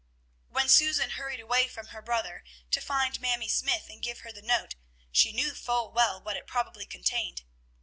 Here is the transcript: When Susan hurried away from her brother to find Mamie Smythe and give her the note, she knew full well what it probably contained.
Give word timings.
When 0.49 0.67
Susan 0.67 1.11
hurried 1.11 1.39
away 1.39 1.67
from 1.67 1.89
her 1.89 2.01
brother 2.01 2.43
to 2.71 2.81
find 2.81 3.21
Mamie 3.21 3.47
Smythe 3.47 3.87
and 3.87 4.01
give 4.01 4.21
her 4.21 4.31
the 4.31 4.41
note, 4.41 4.73
she 5.11 5.31
knew 5.31 5.53
full 5.53 5.91
well 5.91 6.19
what 6.19 6.35
it 6.37 6.47
probably 6.47 6.87
contained. 6.87 7.43